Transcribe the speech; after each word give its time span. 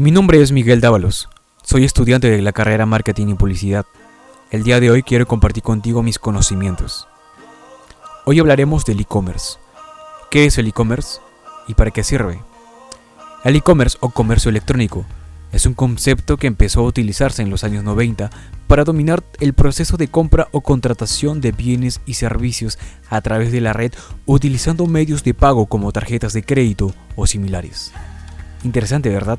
Mi 0.00 0.10
nombre 0.10 0.40
es 0.40 0.50
Miguel 0.50 0.80
Dávalos. 0.80 1.28
Soy 1.62 1.84
estudiante 1.84 2.30
de 2.30 2.40
la 2.40 2.52
carrera 2.52 2.86
Marketing 2.86 3.26
y 3.26 3.34
Publicidad. 3.34 3.84
El 4.50 4.62
día 4.62 4.80
de 4.80 4.90
hoy 4.90 5.02
quiero 5.02 5.26
compartir 5.26 5.62
contigo 5.62 6.02
mis 6.02 6.18
conocimientos. 6.18 7.06
Hoy 8.24 8.38
hablaremos 8.38 8.86
del 8.86 9.00
e-commerce. 9.00 9.58
¿Qué 10.30 10.46
es 10.46 10.56
el 10.56 10.68
e-commerce 10.68 11.20
y 11.68 11.74
para 11.74 11.90
qué 11.90 12.02
sirve? 12.02 12.40
El 13.44 13.56
e-commerce 13.56 13.98
o 14.00 14.08
comercio 14.08 14.48
electrónico 14.48 15.04
es 15.52 15.66
un 15.66 15.74
concepto 15.74 16.38
que 16.38 16.46
empezó 16.46 16.80
a 16.80 16.84
utilizarse 16.84 17.42
en 17.42 17.50
los 17.50 17.62
años 17.62 17.84
90 17.84 18.30
para 18.68 18.84
dominar 18.84 19.22
el 19.38 19.52
proceso 19.52 19.98
de 19.98 20.08
compra 20.08 20.48
o 20.52 20.62
contratación 20.62 21.42
de 21.42 21.52
bienes 21.52 22.00
y 22.06 22.14
servicios 22.14 22.78
a 23.10 23.20
través 23.20 23.52
de 23.52 23.60
la 23.60 23.74
red 23.74 23.92
utilizando 24.24 24.86
medios 24.86 25.24
de 25.24 25.34
pago 25.34 25.66
como 25.66 25.92
tarjetas 25.92 26.32
de 26.32 26.42
crédito 26.42 26.94
o 27.16 27.26
similares. 27.26 27.92
Interesante, 28.64 29.10
¿verdad? 29.10 29.38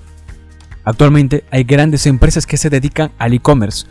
Actualmente 0.83 1.43
hay 1.51 1.63
grandes 1.63 2.07
empresas 2.07 2.45
que 2.45 2.57
se 2.57 2.69
dedican 2.69 3.11
al 3.19 3.33
e-commerce, 3.33 3.85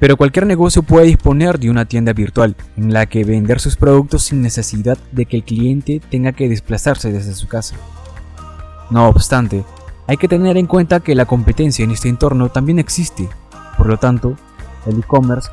pero 0.00 0.16
cualquier 0.16 0.46
negocio 0.46 0.82
puede 0.82 1.06
disponer 1.06 1.58
de 1.58 1.70
una 1.70 1.84
tienda 1.84 2.12
virtual 2.12 2.56
en 2.76 2.92
la 2.92 3.06
que 3.06 3.24
vender 3.24 3.60
sus 3.60 3.76
productos 3.76 4.24
sin 4.24 4.42
necesidad 4.42 4.98
de 5.12 5.24
que 5.26 5.36
el 5.38 5.44
cliente 5.44 6.00
tenga 6.10 6.32
que 6.32 6.48
desplazarse 6.48 7.12
desde 7.12 7.34
su 7.34 7.48
casa. 7.48 7.76
No 8.90 9.08
obstante, 9.08 9.64
hay 10.06 10.16
que 10.16 10.28
tener 10.28 10.56
en 10.56 10.66
cuenta 10.66 11.00
que 11.00 11.14
la 11.14 11.24
competencia 11.24 11.84
en 11.84 11.92
este 11.92 12.08
entorno 12.08 12.48
también 12.50 12.78
existe, 12.78 13.28
por 13.76 13.86
lo 13.86 13.98
tanto, 13.98 14.36
el 14.86 14.98
e-commerce 14.98 15.48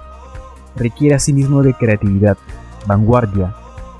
requiere 0.76 1.16
asimismo 1.16 1.62
de 1.62 1.74
creatividad, 1.74 2.38
vanguardia 2.88 3.56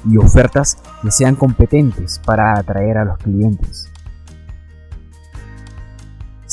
y 0.10 0.18
ofertas 0.18 0.78
que 1.02 1.12
sean 1.12 1.36
competentes 1.36 2.20
para 2.26 2.58
atraer 2.58 2.98
a 2.98 3.06
los 3.06 3.18
clientes. 3.20 3.93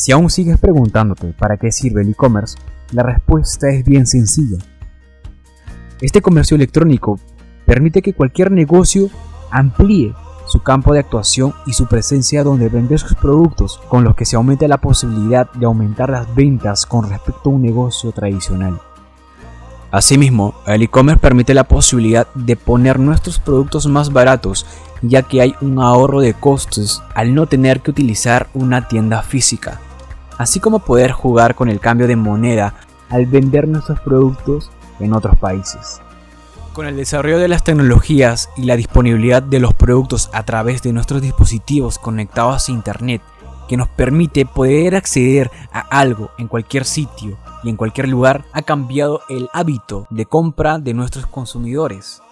Si 0.00 0.12
aún 0.12 0.30
sigues 0.30 0.59
preguntándote 0.59 1.34
para 1.38 1.59
qué 1.59 1.70
sirve 1.70 2.01
el 2.01 2.09
e-commerce, 2.09 2.56
la 2.93 3.02
respuesta 3.02 3.68
es 3.68 3.84
bien 3.84 4.06
sencilla. 4.06 4.56
Este 6.01 6.23
comercio 6.23 6.54
electrónico 6.54 7.20
permite 7.66 8.01
que 8.01 8.15
cualquier 8.15 8.51
negocio 8.51 9.10
amplíe 9.51 10.15
su 10.46 10.62
campo 10.62 10.95
de 10.95 11.01
actuación 11.01 11.52
y 11.66 11.74
su 11.74 11.87
presencia 11.87 12.43
donde 12.43 12.71
vende 12.71 12.96
sus 12.96 13.15
productos, 13.15 13.78
con 13.90 14.02
los 14.02 14.16
que 14.16 14.24
se 14.24 14.37
aumenta 14.37 14.66
la 14.68 14.78
posibilidad 14.78 15.52
de 15.52 15.66
aumentar 15.66 16.09
las 16.09 16.34
ventas 16.34 16.87
con 16.87 17.06
respecto 17.10 17.51
a 17.51 17.52
un 17.52 17.60
negocio 17.60 18.10
tradicional. 18.12 18.80
Asimismo, 19.90 20.54
el 20.66 20.80
e-commerce 20.80 21.21
permite 21.21 21.52
la 21.52 21.65
posibilidad 21.65 22.26
de 22.34 22.56
poner 22.56 22.98
nuestros 22.98 23.38
productos 23.38 23.87
más 23.87 24.15
baratos, 24.15 24.65
ya 25.02 25.24
que 25.24 25.43
hay 25.43 25.54
un 25.60 25.78
ahorro 25.78 26.21
de 26.21 26.32
costes 26.32 27.02
al 27.15 27.34
no 27.34 27.45
tener 27.45 27.82
que 27.82 27.90
utilizar 27.90 28.48
una 28.54 28.88
tienda 28.88 29.21
física 29.23 29.78
así 30.41 30.59
como 30.59 30.79
poder 30.79 31.13
jugar 31.13 31.55
con 31.55 31.69
el 31.69 31.80
cambio 31.80 32.09
de 32.09 32.16
moneda 32.16 32.73
al 33.10 33.27
vender 33.27 33.69
nuestros 33.69 34.01
productos 34.01 34.71
en 34.99 35.13
otros 35.13 35.37
países. 35.37 36.01
Con 36.73 36.87
el 36.87 36.96
desarrollo 36.96 37.38
de 37.38 37.49
las 37.49 37.63
tecnologías 37.63 38.49
y 38.57 38.63
la 38.63 38.77
disponibilidad 38.77 39.43
de 39.43 39.61
los 39.61 39.74
productos 39.74 40.30
a 40.33 40.45
través 40.45 40.80
de 40.80 40.95
nuestros 40.95 41.21
dispositivos 41.21 41.99
conectados 41.99 42.66
a 42.66 42.73
Internet, 42.73 43.21
que 43.68 43.77
nos 43.77 43.88
permite 43.88 44.46
poder 44.46 44.96
acceder 44.96 45.51
a 45.74 45.80
algo 45.80 46.30
en 46.38 46.49
cualquier 46.49 46.87
sitio 46.87 47.37
y 47.63 47.68
en 47.68 47.77
cualquier 47.77 48.09
lugar, 48.09 48.46
ha 48.55 48.63
cambiado 48.63 49.21
el 49.29 49.51
hábito 49.52 50.07
de 50.09 50.24
compra 50.24 50.79
de 50.79 50.95
nuestros 50.95 51.27
consumidores. 51.27 52.23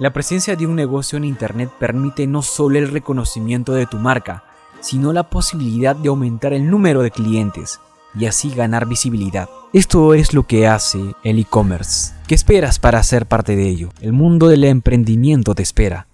La 0.00 0.12
presencia 0.12 0.56
de 0.56 0.66
un 0.66 0.74
negocio 0.74 1.16
en 1.16 1.24
Internet 1.24 1.70
permite 1.78 2.26
no 2.26 2.42
solo 2.42 2.76
el 2.76 2.90
reconocimiento 2.90 3.72
de 3.72 3.86
tu 3.86 3.98
marca, 3.98 4.42
sino 4.84 5.14
la 5.14 5.30
posibilidad 5.30 5.96
de 5.96 6.10
aumentar 6.10 6.52
el 6.52 6.68
número 6.70 7.00
de 7.00 7.10
clientes 7.10 7.80
y 8.14 8.26
así 8.26 8.50
ganar 8.50 8.86
visibilidad. 8.86 9.48
Esto 9.72 10.12
es 10.12 10.34
lo 10.34 10.46
que 10.46 10.66
hace 10.66 11.14
el 11.24 11.38
e-commerce. 11.38 12.12
¿Qué 12.28 12.34
esperas 12.34 12.78
para 12.78 13.02
ser 13.02 13.26
parte 13.26 13.56
de 13.56 13.66
ello? 13.66 13.88
El 14.00 14.12
mundo 14.12 14.48
del 14.48 14.64
emprendimiento 14.64 15.54
te 15.54 15.62
espera. 15.62 16.06